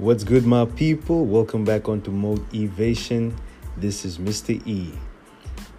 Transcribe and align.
What's 0.00 0.24
good, 0.24 0.46
my 0.46 0.64
people? 0.64 1.26
Welcome 1.26 1.62
back 1.62 1.86
onto 1.86 2.10
Motivation. 2.10 3.36
This 3.76 4.06
is 4.06 4.16
Mr. 4.16 4.66
E. 4.66 4.90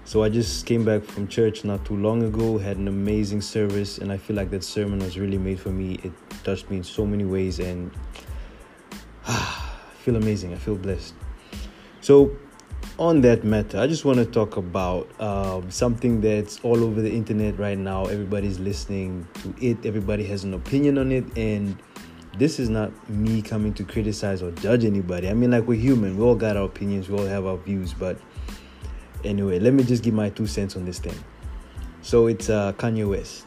So 0.05 0.23
I 0.23 0.29
just 0.29 0.67
came 0.67 0.85
back 0.85 1.01
from 1.01 1.27
church 1.27 1.65
not 1.65 1.83
too 1.85 1.95
long 1.95 2.21
ago, 2.21 2.59
had 2.59 2.77
an 2.77 2.87
amazing 2.87 3.41
service, 3.41 3.97
and 3.97 4.11
I 4.11 4.17
feel 4.17 4.35
like 4.35 4.51
that 4.51 4.63
sermon 4.63 4.99
was 4.99 5.17
really 5.17 5.39
made 5.39 5.59
for 5.59 5.69
me. 5.69 5.95
It 6.03 6.11
touched 6.43 6.69
me 6.69 6.77
in 6.77 6.83
so 6.83 7.03
many 7.03 7.25
ways, 7.25 7.57
and 7.59 7.89
ah, 9.25 9.81
I 9.91 9.95
feel 10.03 10.15
amazing. 10.15 10.53
I 10.53 10.57
feel 10.57 10.75
blessed. 10.75 11.15
So, 12.01 12.37
on 12.99 13.21
that 13.21 13.43
matter, 13.43 13.79
I 13.79 13.87
just 13.87 14.05
want 14.05 14.19
to 14.19 14.25
talk 14.25 14.55
about 14.55 15.09
um, 15.19 15.71
something 15.71 16.21
that's 16.21 16.59
all 16.59 16.83
over 16.83 17.01
the 17.01 17.11
internet 17.11 17.57
right 17.57 17.77
now. 17.77 18.05
Everybody's 18.05 18.59
listening 18.59 19.27
to 19.41 19.55
it, 19.59 19.83
everybody 19.83 20.25
has 20.25 20.43
an 20.43 20.53
opinion 20.53 20.99
on 20.99 21.11
it, 21.11 21.25
and 21.35 21.75
this 22.37 22.59
is 22.59 22.69
not 22.69 22.91
me 23.09 23.41
coming 23.41 23.73
to 23.73 23.83
criticize 23.83 24.41
or 24.41 24.51
judge 24.51 24.85
anybody. 24.85 25.29
I 25.29 25.33
mean, 25.33 25.51
like, 25.51 25.67
we're 25.67 25.79
human, 25.79 26.17
we 26.17 26.23
all 26.23 26.35
got 26.35 26.57
our 26.57 26.65
opinions, 26.65 27.09
we 27.09 27.17
all 27.17 27.25
have 27.25 27.45
our 27.45 27.57
views, 27.57 27.93
but 27.93 28.17
anyway, 29.23 29.59
let 29.59 29.73
me 29.73 29.83
just 29.83 30.03
give 30.03 30.13
my 30.13 30.29
two 30.29 30.47
cents 30.47 30.75
on 30.75 30.85
this 30.85 30.99
thing. 30.99 31.17
So, 32.01 32.27
it's 32.27 32.49
uh, 32.49 32.73
Kanye 32.73 33.07
West. 33.07 33.45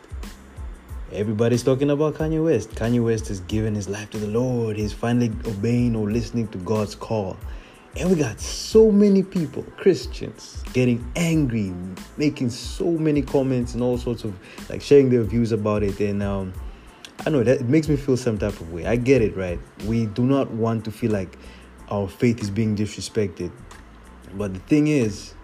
Everybody's 1.13 1.63
talking 1.63 1.91
about 1.91 2.15
Kanye 2.15 2.45
West. 2.45 2.71
Kanye 2.71 3.03
West 3.03 3.29
has 3.29 3.41
given 3.41 3.75
his 3.75 3.89
life 3.89 4.11
to 4.11 4.19
the 4.19 4.27
Lord. 4.27 4.77
He's 4.77 4.93
finally 4.93 5.31
obeying 5.47 5.95
or 5.95 6.11
listening 6.11 6.49
to 6.49 6.59
God's 6.59 6.95
call. 6.95 7.37
And 7.97 8.11
we 8.11 8.17
got 8.17 8.41
so 8.41 8.91
many 8.91 9.23
people, 9.23 9.63
Christians, 9.77 10.65
getting 10.73 11.09
angry, 11.15 11.73
making 12.17 12.51
so 12.51 12.91
many 12.91 13.23
comments 13.23 13.75
and 13.75 13.83
all 13.83 13.97
sorts 13.97 14.25
of 14.25 14.35
like 14.69 14.83
sharing 14.83 15.11
their 15.11 15.23
views 15.23 15.53
about 15.53 15.85
it. 15.85 16.01
And 16.01 16.21
um, 16.21 16.53
I 17.27 17.31
know 17.31 17.43
that 17.43 17.61
it 17.61 17.69
makes 17.69 17.89
me 17.89 17.97
feel 17.97 18.17
some 18.17 18.39
type 18.39 18.61
of 18.61 18.73
way. 18.73 18.87
I 18.87 18.97
get 18.97 19.23
it, 19.23 19.37
right? 19.37 19.59
We 19.87 20.07
do 20.07 20.25
not 20.25 20.51
want 20.51 20.85
to 20.85 20.91
feel 20.91 21.13
like 21.13 21.39
our 21.89 22.09
faith 22.09 22.43
is 22.43 22.51
being 22.51 22.77
disrespected. 22.77 23.51
But 24.35 24.53
the 24.53 24.61
thing 24.61 24.89
is, 24.89 25.35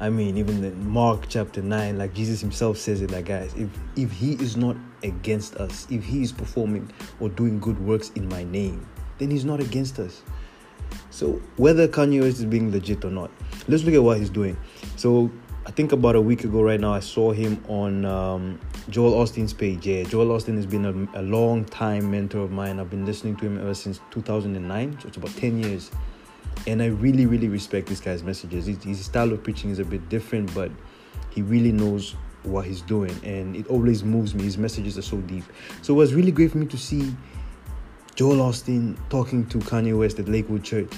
I 0.00 0.10
mean, 0.10 0.36
even 0.38 0.62
in 0.64 0.88
Mark 0.88 1.26
chapter 1.28 1.62
9, 1.62 1.98
like 1.98 2.14
Jesus 2.14 2.40
himself 2.40 2.78
says 2.78 3.02
it, 3.02 3.10
like, 3.10 3.26
guys, 3.26 3.54
if, 3.54 3.68
if 3.96 4.10
he 4.12 4.32
is 4.32 4.56
not 4.56 4.76
against 5.02 5.56
us, 5.56 5.86
if 5.90 6.04
he 6.04 6.22
is 6.22 6.32
performing 6.32 6.90
or 7.20 7.28
doing 7.28 7.60
good 7.60 7.78
works 7.78 8.10
in 8.16 8.28
my 8.28 8.44
name, 8.44 8.86
then 9.18 9.30
he's 9.30 9.44
not 9.44 9.60
against 9.60 9.98
us. 9.98 10.22
So 11.10 11.40
whether 11.56 11.86
Kanye 11.86 12.22
West 12.22 12.38
is 12.38 12.44
being 12.44 12.72
legit 12.72 13.04
or 13.04 13.10
not, 13.10 13.30
let's 13.68 13.84
look 13.84 13.94
at 13.94 14.02
what 14.02 14.18
he's 14.18 14.30
doing. 14.30 14.56
So 14.96 15.30
I 15.66 15.70
think 15.70 15.92
about 15.92 16.16
a 16.16 16.20
week 16.20 16.44
ago 16.44 16.62
right 16.62 16.80
now, 16.80 16.94
I 16.94 17.00
saw 17.00 17.32
him 17.32 17.62
on 17.68 18.04
um, 18.04 18.58
Joel 18.88 19.12
Osteen's 19.12 19.52
page. 19.52 19.86
Yeah, 19.86 20.04
Joel 20.04 20.26
Osteen 20.26 20.56
has 20.56 20.66
been 20.66 20.84
a, 20.86 21.20
a, 21.20 21.22
long 21.22 21.64
time 21.64 22.10
mentor 22.10 22.40
of 22.40 22.50
mine. 22.50 22.80
I've 22.80 22.90
been 22.90 23.06
listening 23.06 23.36
to 23.36 23.46
him 23.46 23.58
ever 23.58 23.74
since 23.74 24.00
2009, 24.10 24.98
so 25.00 25.08
it's 25.08 25.16
about 25.16 25.30
10 25.36 25.62
years. 25.62 25.90
And 26.66 26.82
I 26.82 26.86
really, 26.86 27.26
really 27.26 27.48
respect 27.48 27.88
this 27.88 28.00
guy's 28.00 28.22
messages. 28.22 28.66
His, 28.66 28.82
his 28.82 29.04
style 29.04 29.32
of 29.32 29.42
preaching 29.42 29.70
is 29.70 29.78
a 29.78 29.84
bit 29.84 30.08
different, 30.08 30.52
but 30.54 30.70
he 31.30 31.42
really 31.42 31.72
knows 31.72 32.16
what 32.42 32.64
he's 32.64 32.80
doing, 32.80 33.14
and 33.22 33.54
it 33.54 33.66
always 33.66 34.02
moves 34.02 34.34
me. 34.34 34.44
His 34.44 34.56
messages 34.56 34.96
are 34.96 35.02
so 35.02 35.18
deep. 35.18 35.44
So 35.82 35.94
it 35.94 35.96
was 35.96 36.14
really 36.14 36.32
great 36.32 36.52
for 36.52 36.58
me 36.58 36.66
to 36.66 36.78
see 36.78 37.14
Joel 38.14 38.36
Osteen 38.36 38.96
talking 39.10 39.46
to 39.46 39.58
Kanye 39.58 39.98
West 39.98 40.18
at 40.18 40.28
Lakewood 40.28 40.64
Church. 40.64 40.90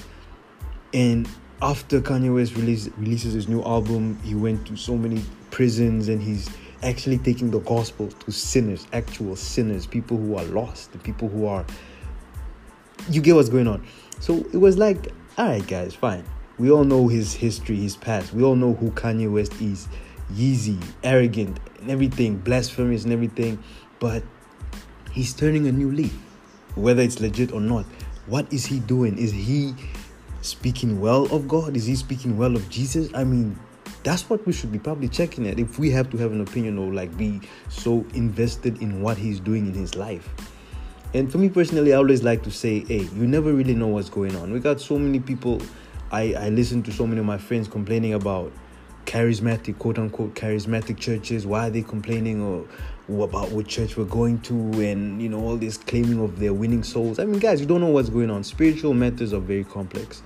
And 0.93 1.27
after 1.61 2.01
Kanye 2.01 2.33
West 2.33 2.55
release, 2.55 2.89
releases 2.97 3.33
his 3.33 3.47
new 3.47 3.61
album, 3.63 4.19
he 4.23 4.35
went 4.35 4.65
to 4.67 4.75
so 4.75 4.97
many 4.97 5.23
prisons 5.51 6.07
and 6.07 6.21
he's 6.21 6.49
actually 6.83 7.17
taking 7.17 7.51
the 7.51 7.59
gospel 7.59 8.07
to 8.07 8.31
sinners, 8.31 8.87
actual 8.93 9.35
sinners, 9.35 9.87
people 9.87 10.17
who 10.17 10.35
are 10.37 10.45
lost, 10.45 10.91
the 10.91 10.99
people 10.99 11.29
who 11.29 11.45
are. 11.45 11.65
You 13.09 13.21
get 13.21 13.35
what's 13.35 13.49
going 13.49 13.67
on. 13.67 13.85
So 14.19 14.37
it 14.37 14.57
was 14.57 14.77
like, 14.77 15.11
all 15.37 15.47
right, 15.47 15.65
guys, 15.67 15.95
fine. 15.95 16.23
We 16.57 16.71
all 16.71 16.83
know 16.83 17.07
his 17.07 17.33
history, 17.33 17.77
his 17.77 17.97
past. 17.97 18.33
We 18.33 18.43
all 18.43 18.55
know 18.55 18.73
who 18.73 18.91
Kanye 18.91 19.31
West 19.31 19.59
is. 19.61 19.87
Yeezy, 20.31 20.81
arrogant, 21.03 21.59
and 21.81 21.91
everything, 21.91 22.37
blasphemous 22.37 23.03
and 23.03 23.11
everything. 23.11 23.61
But 23.99 24.23
he's 25.11 25.33
turning 25.33 25.67
a 25.67 25.71
new 25.71 25.91
leaf, 25.91 26.13
whether 26.75 27.01
it's 27.01 27.19
legit 27.19 27.51
or 27.51 27.61
not. 27.61 27.85
What 28.27 28.51
is 28.53 28.65
he 28.65 28.79
doing? 28.79 29.17
Is 29.17 29.31
he 29.31 29.73
speaking 30.41 31.01
well 31.01 31.25
of 31.33 31.47
God? 31.47 31.75
Is 31.75 31.85
he 31.85 31.95
speaking 31.95 32.37
well 32.37 32.55
of 32.55 32.69
Jesus? 32.69 33.09
I 33.13 33.23
mean, 33.23 33.59
that's 34.03 34.29
what 34.29 34.45
we 34.45 34.53
should 34.53 34.71
be 34.71 34.79
probably 34.79 35.07
checking 35.07 35.47
at 35.47 35.59
if 35.59 35.79
we 35.79 35.89
have 35.91 36.09
to 36.11 36.17
have 36.17 36.31
an 36.31 36.41
opinion 36.41 36.77
or 36.77 36.93
like 36.93 37.15
be 37.17 37.39
so 37.69 38.05
invested 38.13 38.81
in 38.81 39.01
what 39.01 39.17
he's 39.17 39.39
doing 39.39 39.67
in 39.67 39.73
his 39.73 39.95
life. 39.95 40.29
And 41.13 41.31
for 41.31 41.37
me 41.37 41.49
personally, 41.49 41.93
I 41.93 41.97
always 41.97 42.23
like 42.23 42.43
to 42.43 42.51
say, 42.51 42.79
hey, 42.81 43.03
you 43.15 43.27
never 43.27 43.53
really 43.53 43.75
know 43.75 43.87
what's 43.87 44.09
going 44.09 44.35
on. 44.35 44.51
We 44.51 44.59
got 44.59 44.81
so 44.81 44.97
many 44.97 45.19
people, 45.19 45.61
I, 46.11 46.33
I 46.33 46.49
listen 46.49 46.83
to 46.83 46.91
so 46.91 47.05
many 47.05 47.19
of 47.19 47.25
my 47.25 47.37
friends 47.37 47.67
complaining 47.67 48.13
about 48.13 48.51
charismatic, 49.05 49.77
quote 49.77 49.99
unquote, 49.99 50.33
charismatic 50.33 50.97
churches. 50.97 51.45
Why 51.45 51.67
are 51.67 51.69
they 51.69 51.83
complaining 51.83 52.41
or, 52.41 52.65
about 53.23 53.51
what 53.51 53.67
church 53.67 53.97
we're 53.97 54.05
going 54.05 54.39
to 54.39 54.53
and, 54.81 55.21
you 55.21 55.27
know, 55.27 55.41
all 55.41 55.57
this 55.57 55.77
claiming 55.77 56.21
of 56.21 56.39
their 56.39 56.53
winning 56.53 56.83
souls? 56.83 57.19
I 57.19 57.25
mean, 57.25 57.39
guys, 57.39 57.61
you 57.61 57.67
don't 57.67 57.81
know 57.81 57.87
what's 57.87 58.09
going 58.09 58.31
on. 58.31 58.43
Spiritual 58.43 58.93
matters 58.93 59.33
are 59.33 59.41
very 59.41 59.65
complex 59.65 60.23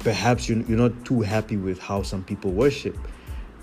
perhaps 0.00 0.48
you're, 0.48 0.60
you're 0.62 0.78
not 0.78 1.04
too 1.04 1.20
happy 1.20 1.56
with 1.56 1.78
how 1.78 2.02
some 2.02 2.24
people 2.24 2.50
worship. 2.50 2.96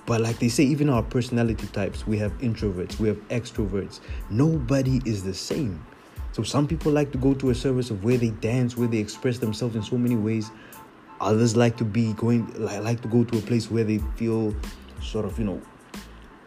But 0.06 0.22
like 0.22 0.38
they 0.40 0.50
say, 0.50 0.64
even 0.64 0.90
our 0.90 1.02
personality 1.02 1.68
types, 1.68 2.06
we 2.06 2.18
have 2.20 2.32
introverts, 2.40 3.00
we 3.00 3.08
have 3.08 3.18
extroverts. 3.30 4.02
Nobody 4.30 5.02
is 5.06 5.24
the 5.24 5.34
same. 5.34 5.84
So 6.32 6.44
some 6.44 6.68
people 6.68 6.92
like 6.92 7.12
to 7.14 7.18
go 7.18 7.34
to 7.36 7.50
a 7.50 7.56
service 7.56 7.90
of 7.90 8.04
where 8.04 8.18
they 8.18 8.30
dance, 8.30 8.78
where 8.78 8.88
they 8.88 8.98
express 8.98 9.40
themselves 9.40 9.76
in 9.76 9.82
so 9.82 9.98
many 9.98 10.16
ways. 10.16 10.52
Others 11.22 11.56
like 11.56 11.78
to 11.78 11.86
be 11.86 12.14
going 12.14 12.46
like, 12.62 12.84
like 12.84 13.02
to 13.02 13.08
go 13.08 13.24
to 13.24 13.38
a 13.38 13.42
place 13.42 13.72
where 13.72 13.86
they 13.86 14.00
feel 14.16 14.54
sort 15.02 15.26
of, 15.26 15.40
you 15.40 15.46
know, 15.46 15.62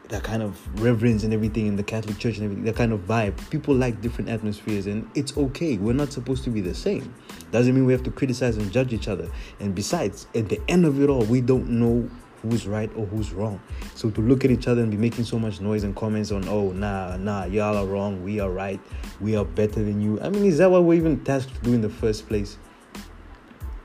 that 0.08 0.22
kind 0.22 0.42
of 0.42 0.82
reverence 0.82 1.22
and 1.22 1.34
everything 1.34 1.66
in 1.66 1.76
the 1.76 1.82
Catholic 1.82 2.18
Church 2.18 2.36
and 2.36 2.44
everything, 2.44 2.64
that 2.64 2.76
kind 2.76 2.92
of 2.92 3.00
vibe. 3.00 3.50
People 3.50 3.74
like 3.74 4.00
different 4.00 4.30
atmospheres, 4.30 4.86
and 4.86 5.08
it's 5.14 5.36
okay. 5.36 5.76
We're 5.76 5.92
not 5.92 6.12
supposed 6.12 6.44
to 6.44 6.50
be 6.50 6.60
the 6.60 6.74
same. 6.74 7.14
Doesn't 7.50 7.74
mean 7.74 7.84
we 7.84 7.92
have 7.92 8.02
to 8.04 8.10
criticize 8.10 8.56
and 8.56 8.72
judge 8.72 8.92
each 8.92 9.08
other. 9.08 9.28
And 9.60 9.74
besides, 9.74 10.26
at 10.34 10.48
the 10.48 10.60
end 10.68 10.86
of 10.86 11.02
it 11.02 11.10
all, 11.10 11.22
we 11.24 11.40
don't 11.40 11.68
know 11.68 12.08
who's 12.42 12.66
right 12.66 12.90
or 12.96 13.04
who's 13.06 13.32
wrong. 13.32 13.60
So 13.94 14.10
to 14.10 14.20
look 14.20 14.44
at 14.44 14.50
each 14.50 14.68
other 14.68 14.80
and 14.80 14.90
be 14.90 14.96
making 14.96 15.24
so 15.24 15.38
much 15.38 15.60
noise 15.60 15.84
and 15.84 15.94
comments 15.94 16.30
on, 16.30 16.48
oh, 16.48 16.70
nah, 16.72 17.16
nah, 17.16 17.44
y'all 17.44 17.76
are 17.76 17.86
wrong, 17.86 18.22
we 18.22 18.40
are 18.40 18.50
right, 18.50 18.80
we 19.20 19.36
are 19.36 19.44
better 19.44 19.82
than 19.82 20.00
you. 20.00 20.20
I 20.20 20.30
mean, 20.30 20.44
is 20.44 20.58
that 20.58 20.70
what 20.70 20.84
we're 20.84 20.94
even 20.94 21.22
tasked 21.24 21.54
to 21.54 21.60
do 21.62 21.74
in 21.74 21.80
the 21.80 21.88
first 21.88 22.28
place? 22.28 22.56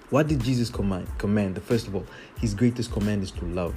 What 0.09 0.27
did 0.27 0.41
Jesus 0.41 0.69
command? 0.69 1.07
Command. 1.17 1.61
First 1.63 1.87
of 1.87 1.95
all, 1.95 2.05
his 2.39 2.53
greatest 2.53 2.91
command 2.91 3.23
is 3.23 3.31
to 3.31 3.45
love. 3.45 3.73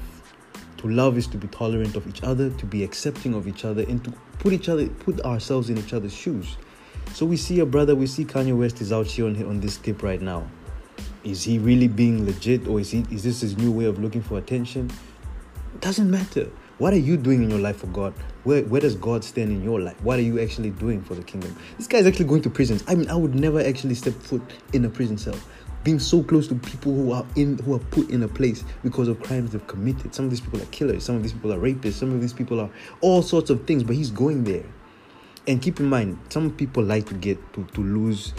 To 0.78 0.88
love 0.88 1.16
is 1.16 1.26
to 1.28 1.38
be 1.38 1.48
tolerant 1.48 1.96
of 1.96 2.06
each 2.06 2.22
other, 2.22 2.50
to 2.50 2.66
be 2.66 2.84
accepting 2.84 3.34
of 3.34 3.48
each 3.48 3.64
other, 3.64 3.82
and 3.82 4.04
to 4.04 4.12
put 4.38 4.52
each 4.52 4.68
other, 4.68 4.86
put 4.88 5.20
ourselves 5.22 5.70
in 5.70 5.78
each 5.78 5.92
other's 5.92 6.14
shoes. 6.14 6.56
So 7.14 7.24
we 7.24 7.36
see 7.36 7.60
a 7.60 7.66
brother, 7.66 7.94
we 7.94 8.06
see 8.06 8.24
Kanye 8.24 8.56
West 8.56 8.80
is 8.80 8.92
out 8.92 9.06
here 9.06 9.26
on, 9.26 9.42
on 9.44 9.60
this 9.60 9.78
tip 9.78 10.02
right 10.02 10.20
now. 10.20 10.48
Is 11.24 11.42
he 11.42 11.58
really 11.58 11.88
being 11.88 12.24
legit, 12.24 12.68
or 12.68 12.78
is 12.78 12.90
he 12.90 13.04
is 13.10 13.24
this 13.24 13.40
his 13.40 13.56
new 13.56 13.72
way 13.72 13.86
of 13.86 13.98
looking 13.98 14.22
for 14.22 14.38
attention? 14.38 14.90
Doesn't 15.80 16.10
matter. 16.10 16.50
What 16.78 16.92
are 16.92 16.98
you 16.98 17.16
doing 17.16 17.42
in 17.42 17.48
your 17.48 17.58
life 17.58 17.78
for 17.78 17.86
God? 17.86 18.12
Where, 18.44 18.62
where 18.64 18.82
does 18.82 18.94
God 18.94 19.24
stand 19.24 19.50
in 19.50 19.64
your 19.64 19.80
life? 19.80 20.00
What 20.02 20.18
are 20.18 20.22
you 20.22 20.38
actually 20.40 20.70
doing 20.70 21.02
for 21.02 21.14
the 21.14 21.22
kingdom? 21.22 21.56
This 21.78 21.86
guy 21.86 21.98
is 21.98 22.06
actually 22.06 22.26
going 22.26 22.42
to 22.42 22.50
prisons. 22.50 22.84
I 22.86 22.94
mean, 22.94 23.08
I 23.08 23.14
would 23.14 23.34
never 23.34 23.60
actually 23.60 23.94
step 23.94 24.12
foot 24.12 24.42
in 24.74 24.84
a 24.84 24.90
prison 24.90 25.16
cell 25.16 25.36
being 25.86 26.00
so 26.00 26.20
close 26.20 26.48
to 26.48 26.56
people 26.56 26.92
who 26.92 27.12
are 27.12 27.24
in 27.36 27.56
who 27.58 27.72
are 27.72 27.78
put 27.78 28.10
in 28.10 28.24
a 28.24 28.28
place 28.28 28.64
because 28.82 29.06
of 29.06 29.22
crimes 29.22 29.52
they've 29.52 29.66
committed. 29.68 30.12
Some 30.12 30.24
of 30.24 30.32
these 30.32 30.40
people 30.40 30.60
are 30.60 30.66
killers, 30.66 31.04
some 31.04 31.14
of 31.14 31.22
these 31.22 31.32
people 31.32 31.52
are 31.52 31.58
rapists, 31.58 31.92
some 31.92 32.12
of 32.12 32.20
these 32.20 32.32
people 32.32 32.58
are 32.58 32.68
all 33.02 33.22
sorts 33.22 33.50
of 33.50 33.64
things, 33.68 33.84
but 33.84 33.94
he's 33.94 34.10
going 34.10 34.42
there. 34.42 34.64
And 35.46 35.62
keep 35.62 35.78
in 35.78 35.86
mind, 35.86 36.18
some 36.28 36.50
people 36.50 36.82
like 36.82 37.06
to 37.06 37.14
get 37.14 37.38
to, 37.52 37.62
to 37.62 37.80
lose, 37.80 38.34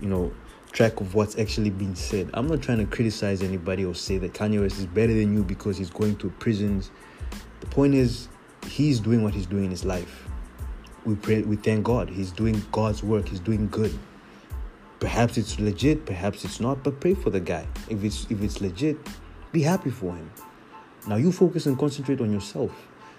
you 0.00 0.08
know, 0.08 0.32
track 0.72 1.00
of 1.00 1.14
what's 1.14 1.38
actually 1.38 1.70
being 1.70 1.94
said. 1.94 2.30
I'm 2.34 2.48
not 2.48 2.62
trying 2.62 2.78
to 2.78 2.86
criticize 2.86 3.44
anybody 3.44 3.84
or 3.84 3.94
say 3.94 4.18
that 4.18 4.32
Kanye 4.32 4.60
West 4.60 4.80
is 4.80 4.86
better 4.86 5.14
than 5.14 5.32
you 5.32 5.44
because 5.44 5.78
he's 5.78 5.90
going 5.90 6.16
to 6.16 6.30
prisons. 6.40 6.90
The 7.60 7.66
point 7.66 7.94
is, 7.94 8.26
he's 8.66 8.98
doing 8.98 9.22
what 9.22 9.34
he's 9.34 9.46
doing 9.46 9.66
in 9.66 9.70
his 9.70 9.84
life. 9.84 10.28
We 11.04 11.14
pray, 11.14 11.42
we 11.42 11.54
thank 11.54 11.84
God. 11.84 12.10
He's 12.10 12.32
doing 12.32 12.60
God's 12.72 13.04
work. 13.04 13.28
He's 13.28 13.38
doing 13.38 13.68
good. 13.68 13.96
Perhaps 15.00 15.38
it's 15.38 15.60
legit, 15.60 16.06
perhaps 16.06 16.44
it's 16.44 16.58
not, 16.58 16.82
but 16.82 17.00
pray 17.00 17.14
for 17.14 17.30
the 17.30 17.40
guy. 17.40 17.66
If 17.88 18.02
it's 18.02 18.26
if 18.30 18.42
it's 18.42 18.60
legit, 18.60 18.96
be 19.52 19.62
happy 19.62 19.90
for 19.90 20.14
him. 20.14 20.30
Now 21.06 21.16
you 21.16 21.30
focus 21.30 21.66
and 21.66 21.78
concentrate 21.78 22.20
on 22.20 22.32
yourself. 22.32 22.72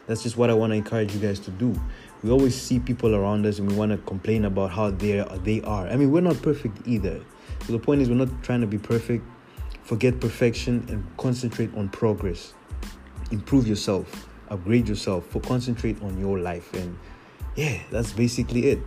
That's 0.05 0.23
just 0.23 0.37
what 0.37 0.49
I 0.49 0.53
want 0.55 0.71
to 0.71 0.75
encourage 0.75 1.13
you 1.13 1.19
guys 1.19 1.39
to 1.41 1.51
do. 1.51 1.79
We 2.23 2.31
always 2.31 2.59
see 2.59 2.79
people 2.79 3.15
around 3.15 3.45
us 3.45 3.59
and 3.59 3.69
we 3.69 3.75
want 3.75 3.91
to 3.91 3.97
complain 3.99 4.45
about 4.45 4.71
how 4.71 4.89
they 4.89 5.19
are, 5.19 5.37
they 5.37 5.61
are. 5.61 5.87
I 5.87 5.95
mean, 5.95 6.11
we're 6.11 6.21
not 6.21 6.41
perfect 6.41 6.85
either. 6.85 7.21
So 7.65 7.73
the 7.73 7.79
point 7.79 8.01
is 8.01 8.09
we're 8.09 8.15
not 8.15 8.43
trying 8.43 8.61
to 8.61 8.67
be 8.67 8.77
perfect. 8.77 9.23
Forget 9.83 10.19
perfection 10.19 10.85
and 10.89 11.05
concentrate 11.17 11.73
on 11.75 11.89
progress. 11.89 12.53
Improve 13.31 13.67
yourself, 13.67 14.27
upgrade 14.49 14.87
yourself, 14.87 15.27
for 15.27 15.39
concentrate 15.41 16.01
on 16.01 16.19
your 16.19 16.39
life 16.39 16.73
and 16.73 16.97
yeah, 17.55 17.79
that's 17.91 18.11
basically 18.11 18.67
it. 18.67 18.79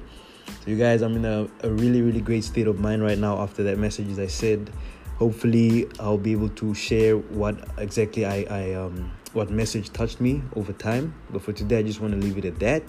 So, 0.61 0.71
you 0.71 0.77
guys, 0.77 1.03
I'm 1.03 1.17
in 1.17 1.25
a, 1.25 1.49
a 1.63 1.71
really, 1.71 2.03
really 2.03 2.21
great 2.21 2.45
state 2.45 2.67
of 2.67 2.79
mind 2.79 3.03
right 3.03 3.19
now 3.19 3.39
after 3.41 3.63
that 3.65 3.79
message, 3.79 4.09
as 4.09 4.19
I 4.19 4.27
said. 4.29 4.71
Hopefully, 5.17 5.89
I'll 6.01 6.19
be 6.19 6.33
able 6.33 6.49
to 6.51 6.75
share 6.75 7.17
what 7.17 7.57
exactly 7.79 8.25
I, 8.25 8.47
I 8.51 8.75
um, 8.75 9.11
what 9.33 9.51
message 9.51 9.91
touched 9.93 10.21
me 10.21 10.43
over 10.57 10.73
time. 10.73 11.15
But 11.31 11.43
for 11.43 11.53
today, 11.53 11.79
I 11.79 11.83
just 11.83 12.01
want 12.01 12.15
to 12.15 12.21
leave 12.21 12.39
it 12.39 12.45
at 12.45 12.59
that. 12.61 12.83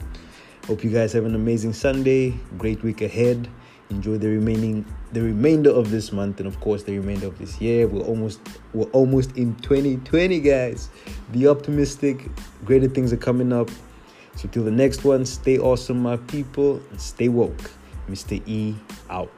Hope 0.68 0.84
you 0.84 0.90
guys 0.92 1.12
have 1.14 1.26
an 1.26 1.36
amazing 1.36 1.74
Sunday, 1.74 2.34
great 2.58 2.82
week 2.84 3.02
ahead. 3.02 3.50
Enjoy 3.90 4.18
the 4.18 4.30
remaining 4.30 4.86
the 5.12 5.22
remainder 5.22 5.70
of 5.70 5.92
this 5.92 6.12
month 6.12 6.40
and 6.40 6.48
of 6.48 6.60
course 6.60 6.84
the 6.84 6.98
remainder 6.98 7.28
of 7.28 7.38
this 7.38 7.62
year. 7.62 7.88
We're 7.88 8.02
almost 8.02 8.40
we're 8.74 8.90
almost 8.92 9.38
in 9.38 9.56
2020, 9.58 10.40
guys. 10.40 10.90
Be 11.32 11.48
optimistic. 11.48 12.26
Greater 12.66 12.88
things 12.88 13.14
are 13.14 13.18
coming 13.18 13.52
up. 13.52 13.70
So 14.36 14.48
till 14.50 14.64
the 14.64 14.72
next 14.72 15.04
one, 15.04 15.26
stay 15.26 15.60
awesome, 15.60 16.00
my 16.02 16.18
people, 16.18 16.82
and 16.92 17.00
stay 17.00 17.30
woke. 17.30 17.72
Mr. 18.10 18.42
E 18.48 18.76
out. 19.10 19.32